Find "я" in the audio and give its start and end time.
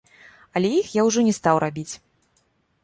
0.99-1.05